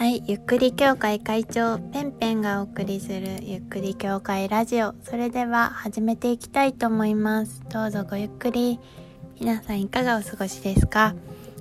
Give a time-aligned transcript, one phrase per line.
[0.00, 4.94] はい、ゆっくり協会会長ペンペンがお送りするゆっくり協会ラジオ。
[5.02, 7.62] それでは始めていきたいと思います。
[7.70, 8.80] どうぞごゆっくり。
[9.38, 11.14] 皆さんいかがお過ごしですか、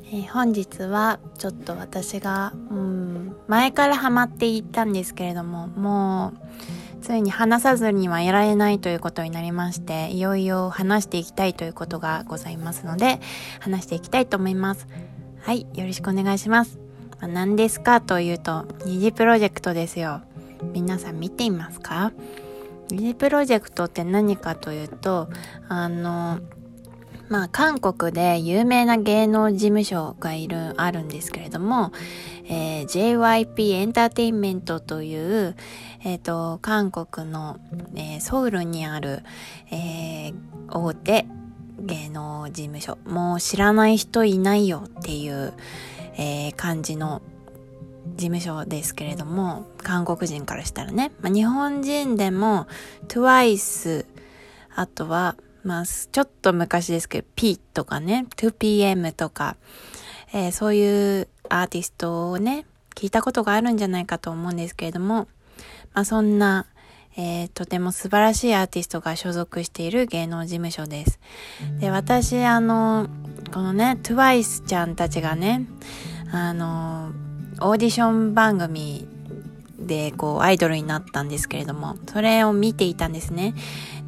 [0.05, 6.31] えー本日はちょっと私が、うん、前からハマっていったんですけれども、も
[7.01, 13.19] う、ついに話さずにはいられないということになりまして、いよいよ話していきたいということがございますので、
[13.60, 14.87] 話していきたいと思います。
[15.42, 16.88] はい、よろしくお願いします。
[17.20, 18.02] まあ、何ですか？
[18.02, 20.21] というと、二次プロジェクトですよ。
[20.73, 22.12] 皆さん見ていますか？
[22.91, 25.29] 二次プロジェクトって何かというと、
[25.67, 26.40] あの、
[27.27, 31.91] まあ、韓国で有名な芸能事務所がいる、あるんですけれども、
[32.45, 35.15] えー JYP エンターテインメントとい
[35.45, 35.55] う、
[36.04, 37.57] えっ、と、韓国の、
[37.95, 39.21] えーソウルにある、
[39.71, 40.34] え
[40.71, 41.27] 大手
[41.81, 42.98] 芸能事務所。
[43.05, 45.54] もう知らない人いないよっていう、
[46.19, 47.21] えー感じの
[48.15, 51.11] 事務所ですけれども、韓国人からしたらね。
[51.21, 52.67] まあ、日本人でも
[53.07, 54.05] TWICE、
[54.76, 59.55] あとは、まあ、ちょっと昔ですけど、P とかね、2PM とか、
[60.34, 65.28] えーそういうアーティストをね、聞いたことがあるんじゃないかと思うんですけれども、
[65.94, 66.66] まあ、そんな、
[67.16, 71.20] えーとても素晴らしいアーティストが所属している芸能事務所です。
[71.80, 73.08] で、私、あの、
[73.54, 75.66] このね、TWICE ちゃんたちがね、
[76.32, 77.12] あの、
[77.62, 79.08] オーディション番組
[79.80, 83.56] で、こう、アイドルになったんですけれども、それを見ていたんですね。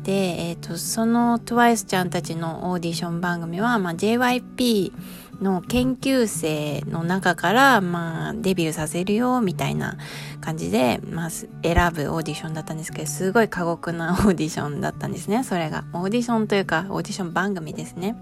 [0.04, 0.12] で、
[0.50, 4.92] えっ、と、その TWICE ちゃんたちのオーディション番組は、まあ、JYP
[5.42, 9.98] の研究生の中から、まあ、デビューさせるよ、みたいな
[10.40, 11.48] 感じで、まあ、選
[11.94, 15.84] ぶオーディションだったんですけど、すごい過酷な オーディションだったんですね、それが。
[15.94, 18.16] オーディションというか、オーディション番組ですね。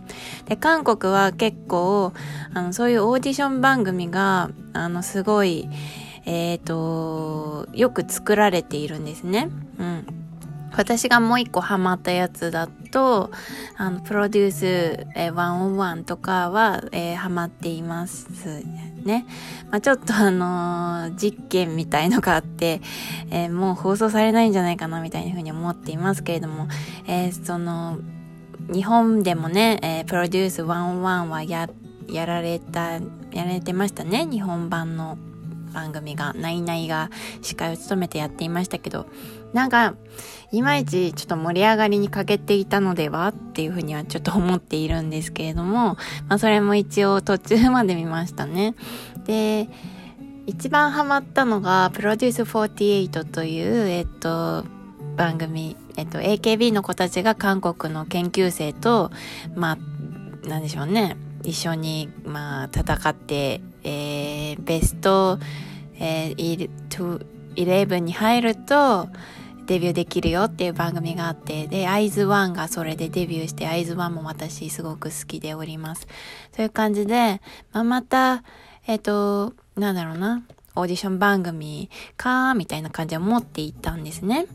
[0.45, 2.13] で、韓国は結構、
[2.53, 5.69] あの、そういうオーディション番組が、あの、すごい、
[6.25, 9.49] えっ、と、よく作られているんですね。
[9.79, 10.28] うん。
[10.75, 13.31] 私がもう一個ハマったやつだと、
[13.77, 14.65] あの、プロデュース、
[15.15, 18.63] えー、101とかは、えーハマっています
[19.03, 19.25] ね。
[19.71, 22.81] まあ、ちょっとあのー実験みたいのがあって、
[23.29, 26.67] えーもう放送されないんじゃないかなみたいな風に思っていますけれども、
[27.07, 27.99] えーその、
[28.71, 31.69] 日本でもね、えプロデュース101はや、
[32.07, 32.99] やられた、や
[33.43, 34.25] られてましたね。
[34.25, 35.17] 日本版の
[35.73, 37.09] 番組が、ナイナイが
[37.41, 39.07] 司会を務めてやっていましたけど、
[39.53, 39.95] なんか、
[40.51, 48.75] いまいちちょっと盛り上がりに欠けていたのではっていうふうにはちょっと思っているんですけれども、 まあそれも一応途中まで見ましたね。
[49.25, 49.69] で、
[50.45, 54.65] 一番ハマったのが、プロデュース48という、えっと、
[55.15, 59.11] 番組、えっと、AKB の子たちが韓国の研究生と、
[59.55, 65.37] まあ、なんでしょうね、一緒に、まあ、戦って、えー、ベスト、
[65.99, 67.19] えー、イト
[67.55, 69.09] 11に入ると、
[69.69, 76.07] デビューできるよっていう番組があって、で、アイズワンがそれでデビューして、アイズワンも私すごく好きでおります。
[76.55, 77.39] そういう感じで、
[77.71, 78.43] まあ、また、
[78.87, 80.41] えっ、と、なんだろうな、
[80.75, 84.47] オーディション番組か、みたいな感じで思っていったんですね。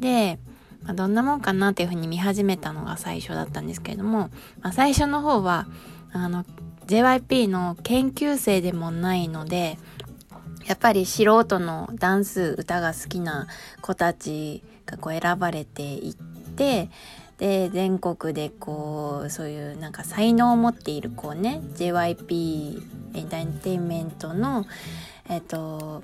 [0.00, 0.38] で、
[0.82, 4.30] まあ、どんなもんかなっていうふうに見始めたのが最初だったんですけれども、
[4.62, 5.66] まあ、最初の方は、
[6.10, 6.46] あの、
[6.86, 9.78] JYP の研究生でもないので、
[10.68, 13.46] やっぱり素人のダンス歌が好きな
[13.80, 16.90] 子たちがこう選ばれていって
[17.38, 22.82] で全国でこうそういうなんか才能を持っている子ね JYP
[23.14, 24.66] エンターテインメントの
[25.30, 26.02] えっと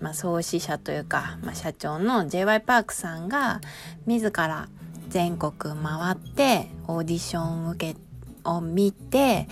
[0.00, 3.60] まあ創始者というか、まあ、社長の j y パークさんが
[4.06, 4.68] 自ら
[5.10, 8.00] 全国回ってオーディション受け
[8.44, 9.48] を見て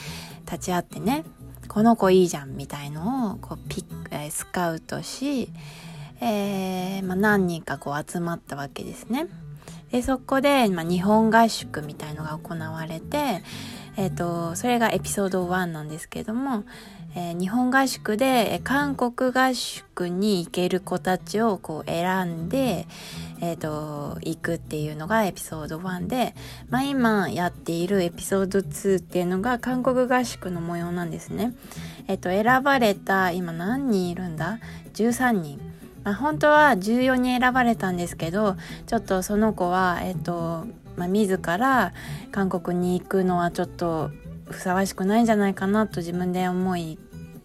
[0.46, 1.24] 立ち会ってね
[1.70, 5.52] この子いいじゃんみたいのをこうピック、えースカウトし、
[6.20, 9.28] えーまあ、何人かこう集まったわけですね。
[9.92, 13.44] でそこで、まあ、日本合宿みたいのが行われて、
[13.96, 16.64] えっとそれがエピソード1なんですけども、
[17.14, 22.86] えー日本合宿で韓国合宿に行ける子たちをこう選んで、
[23.40, 26.34] えっと行くっていうのがエピソード1で、
[26.68, 31.54] まあ、今やっているエピソード2っていうのが韓国合宿の模様なんですね。
[32.06, 34.58] えっと選ばれた今何人いるんだ
[34.94, 35.60] ?13 人。
[36.04, 40.66] まあ、本当は14人選ばれたんですけどちょっとその子は、えっと
[41.00, 41.94] まあ、自ら
[42.30, 44.10] 韓国に行くのはちょっと
[44.50, 46.98] ふさわしくないんじゃないかなと自分で思い、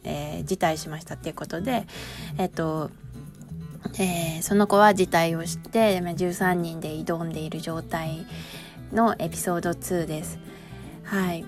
[0.04, 1.88] えー辞退しましたっていうことで、
[2.38, 2.92] えっと
[3.98, 8.26] えーその子は辞退をして13人で挑んでいる状態
[8.92, 10.38] のエピソード2です。
[11.04, 11.46] はい、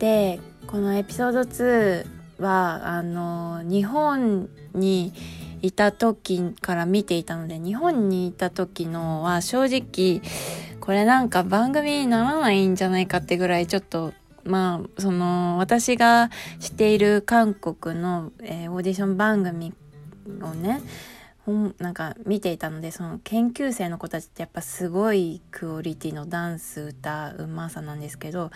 [0.00, 2.06] でこのエピソード2
[2.42, 5.12] はあの日本に
[5.62, 10.20] いた時から見ていたので日本にいた時のは正直
[10.84, 14.12] これなんか番組にならないんじゃないかってぐらいちょっと
[14.44, 16.28] まあその私が
[16.60, 19.72] 知っている韓国の、えー、オーディション番組
[20.42, 20.82] をね
[21.78, 28.48] なんか見ていたのでその研究生の子たちってやっぱすごいクオリティのダンス歌うまさなんですけどや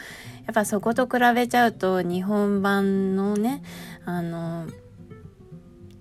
[0.50, 3.62] っぱそこと比べちゃうと日本版のね
[4.04, 4.66] あの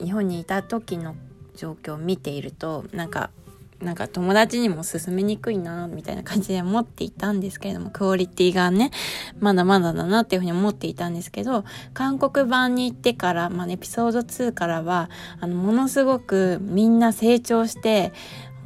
[0.04, 1.16] 日本にいた時の
[1.56, 3.32] 状況を見ているとなんか
[3.82, 8.92] なんか友達にも勧めにくいな、みたいな感じで思っていたんですけれども、クオリティがね、
[9.40, 11.64] まだまだだなっていうふうに思っていたんですけど、
[11.94, 15.10] 韓国版に行ってから、まあ、エピソード2からは、
[15.40, 18.14] あの、ものすごくみんな成長して、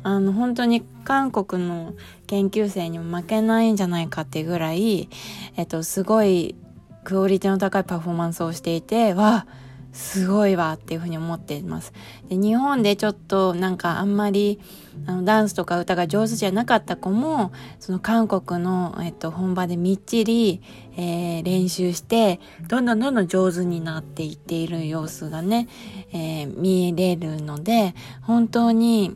[0.04, 1.94] あの、本当に韓国の
[2.28, 5.10] 研究生にも負けないんじゃないかっていうぐらい、
[5.58, 6.56] えっと、すごい
[7.04, 9.46] クオリティの高いパフォーマンスをしていて、わ、
[9.92, 11.94] すごいわっていうふうに思っています。
[12.30, 14.60] で日本でちょっとなんかあんまり
[15.06, 20.62] あのダンスとか歌が上手じゃなかった子もその韓国の、えっと、本場でみっちり、
[20.96, 25.68] えー、練習してどんどんどんどん上手になっていっている様子がね、
[26.14, 29.16] えー、見れるので本当に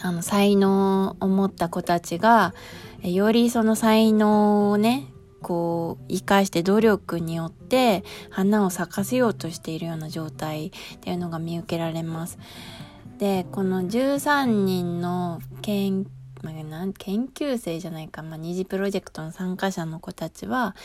[0.00, 2.54] あの才能を持った子たちが
[3.02, 5.13] よりその才能をね
[5.44, 10.70] こう、生かして努力によって花を咲かせようとしているような状態っ
[11.00, 12.38] ていうのが見受けられます。
[13.18, 16.06] で、この13人の研
[16.42, 16.54] まあ、
[16.98, 20.76] 研究生じゃないか、まあ、二次プロジェクトの参加者の子たちは、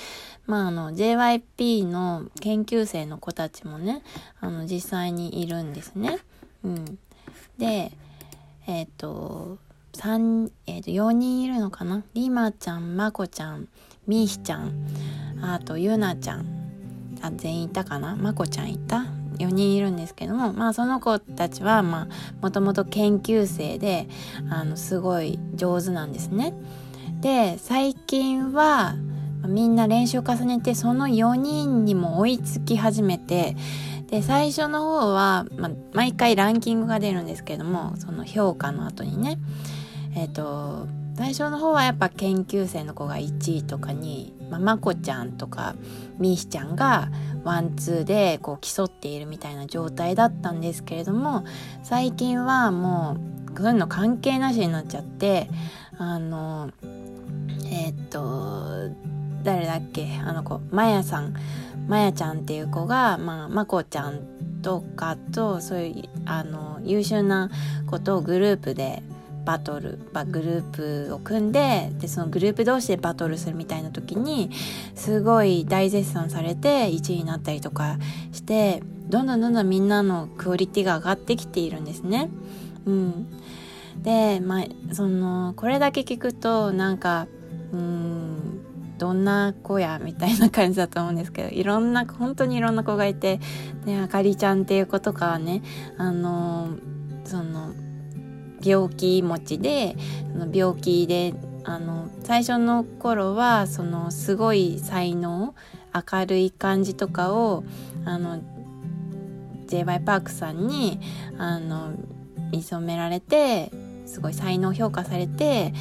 [0.46, 4.02] まあ、あの、JYP の研究生の子たちもね、
[4.40, 6.20] あの、実際にいるんですね。
[6.64, 6.98] うん。
[7.58, 7.92] で、
[8.68, 9.58] えっ、と、
[10.00, 12.06] 三、え、ー、と、4人いるのかな？
[12.14, 13.68] リマちゃん、まこちゃん、
[14.08, 14.72] みーひちゃん
[15.42, 16.46] あとゆなちゃん。
[17.22, 18.16] あ全員いたかな？
[18.16, 19.08] まこちゃんいた
[19.40, 22.08] ？4人いるんですけどもまあその子たちはも
[22.50, 24.08] ともと研究生で
[24.50, 26.54] あのすごい上手なんですね。
[27.20, 28.96] で最近は
[29.46, 33.58] みんな練習重ねてその4人にも追いつき始めて
[34.08, 39.38] で最初の方は、ま毎回ランキングが出るんですけどもその評価の後にね。
[40.16, 45.76] えっ、ー、と最初の方はやっぱ研究生の子が1位とかに、ま、まこちゃんとか
[46.18, 47.10] みーしちゃんが
[47.44, 51.44] ワンツーでこう競っているみたいな状態だったんですけれども
[51.84, 53.18] 最近はも
[53.54, 55.50] うそういうの関係なしになっちゃって
[55.98, 56.72] あの
[57.66, 58.96] えー、っと
[59.44, 61.34] 誰だっけあの子まやさん。
[61.90, 64.22] まやちゃんっていう子がまあまこちゃん
[64.62, 67.50] とかとそういうあの優秀な
[67.88, 69.02] 子とグループで
[69.50, 74.52] バトル、まグループを組んででそのグループ同士でバトルするみたいな時に
[74.94, 77.98] すごい大絶賛されて1位になったりとか
[78.32, 82.30] してどんどんどんどんみんなのクオリティが上がってきているんですね。
[82.86, 83.28] うん、
[84.04, 87.26] で、まあ、そのこれだけ聞くとなんか
[87.74, 88.62] うん
[89.00, 93.40] どんな子やみたいな感じだと思うんですけどいろんな本当にいろんな子がいて
[93.84, 95.64] であかりちゃんっていう子とかはね
[95.98, 96.70] あの
[97.26, 97.74] その
[98.64, 99.96] 病気持ちで
[100.52, 101.34] 病気で
[101.64, 105.56] あの最初の頃はそのすごい才能
[105.94, 107.64] 明るい感じとかを
[108.06, 108.42] あの
[109.68, 111.00] j y パークさんに
[111.38, 111.92] あの
[112.52, 113.72] 見初められて
[114.06, 115.74] すごい才能評価されて、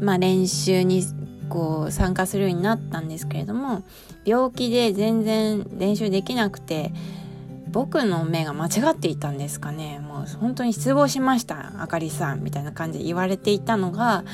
[0.00, 1.02] まあ、練習に
[1.48, 3.82] こう参加するようになったんですけれども
[4.24, 6.92] 病気で全然練習できなくて
[7.72, 10.00] 僕の目が間違っていたんですかね。
[10.00, 14.24] もう本当に失望しましたあかりさんみたいな感じで言われていたのが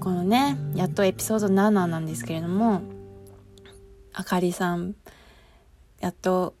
[0.00, 2.82] このねやっとエピソード7なんですけれども
[4.12, 4.94] あかりさん
[6.00, 6.54] やっと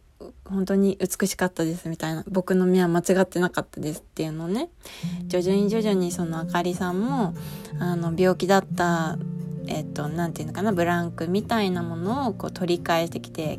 [0.44, 4.70] 本当に美しかったですみたいな僕の目は間違ってなかったですっていうのをね
[5.26, 7.34] 徐々に徐々にそのあかりさんも
[7.80, 9.18] あの病気だった
[9.66, 13.58] えっと何て言うのかなブランクみたいなものをこう取り返してきて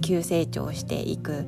[0.00, 1.46] 急成長していく。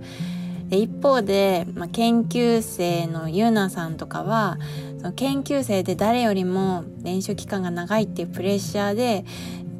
[0.68, 4.56] で一方で、まあ、研究生のゆうなさんとかは
[4.96, 9.26] その研究生で誰よりも練習期間が長いっていうプレッシャーで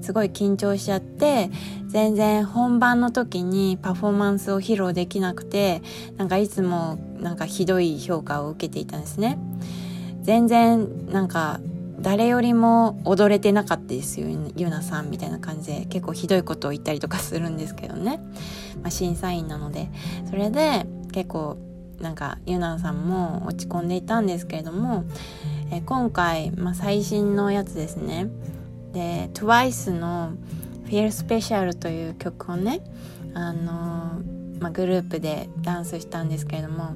[0.03, 1.49] すごい緊張しちゃって
[1.87, 5.81] 全然本番の時にパフォーマンスを披露できなくて
[6.19, 9.39] なんかいつもなんかひどい評価を受けていたんですね
[10.23, 11.61] 全然なんか
[12.01, 18.19] 誰よりも踊れてなかったですよゆなさんみたいな感じで結構ひどいことを言ったりとかするんですけどね、
[18.83, 19.89] まあ、審査員なので。
[20.29, 21.59] それで結構
[22.01, 25.05] なんかゆなさんも落ち込んでいたんですけれども、
[25.71, 28.29] え今回、まあ、最新のやつですね。
[28.93, 30.33] で TWICE の
[30.89, 32.81] 「Feel Special」という曲をね
[33.35, 34.21] あの
[34.61, 36.95] まあ、グループでダンスしたんですけれども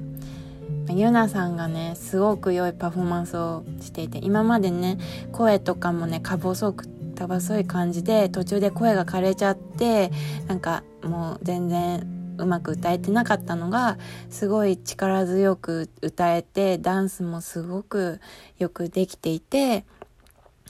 [0.89, 4.97] ユナさんがねすごく良いパフォーマンスをしていて今までね
[5.31, 10.11] 声とかもねか細くか細い感じで途中で声が枯れちゃって
[10.47, 13.97] なんかもう全然うまく歌えてなかったのが
[14.29, 18.21] すごい力強く歌えてダンスもすごく
[18.59, 19.85] よくできていて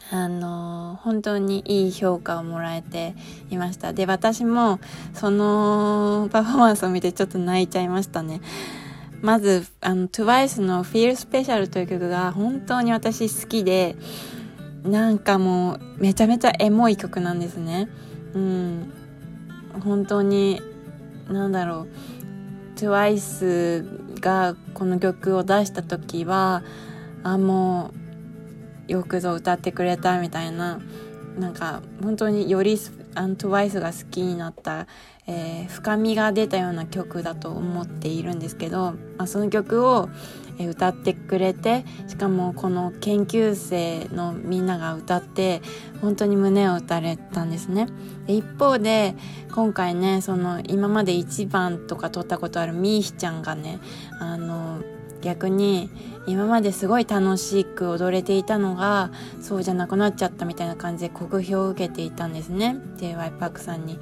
[0.10, 3.14] あの本当にいい評価をもらえて
[3.50, 3.92] いました。
[3.92, 4.80] で私も
[5.14, 8.40] そのパフォーマンスを見てちょっと泣いちゃいましたね。
[9.22, 13.96] まずあの TWICE の Feel Special という曲が本当に私好きで
[14.84, 17.90] なんかもうめちゃめちゃエモい曲なんですね。
[18.34, 18.94] うん。
[19.84, 20.62] 本当に
[21.30, 22.78] なんだろう。
[22.78, 26.64] TWICE がこの曲を出した時は
[27.24, 27.92] あも
[28.88, 30.80] うよくぞ歌ってくれたみたいな。
[31.38, 32.78] なんか本当により
[33.16, 34.88] あの TWICE が好きになった、
[35.28, 40.10] えー、深みが出たような曲だと思っているんですけど、まあ、その曲を
[40.60, 45.62] 歌ってくれてしかもこの研究生のみんなが歌って
[46.02, 47.88] 本当に胸を打たれたんですね。
[48.26, 49.16] で一方で
[49.52, 53.80] 今回ねその今まで1番とか取ったことあるみーひちゃんがね
[54.20, 54.82] あの
[55.22, 55.90] 逆に
[56.28, 64.00] 今まですごい楽しく踊れていたのがそうじゃなくなっちゃったみたいな感じで酷評を受けていたんですね j y パークさんに。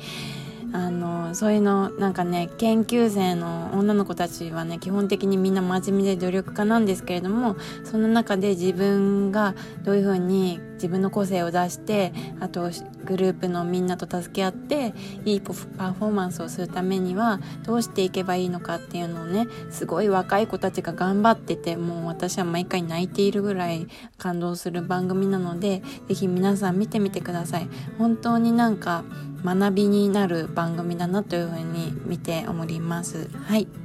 [0.76, 7.56] あのそういうのなんかね研究生の女の子たちはね基本的にみんな真面目で努力家なんですけれども
[7.86, 12.70] その中で自分がどういうふうに自分の個性を出してあと
[13.06, 27.70] グループのみんなと助け合っていいパフォーマンスをするためにはどうしていけばいいのかっていうのをねすごい若い子たちが頑張っててもう私は毎回泣いているぐらい感動する番組なので是非皆さん見てみてください。
[27.98, 29.06] 本当になんか
[29.46, 33.30] 学びになる番組だなというふうに見ております。
[33.46, 33.85] はい。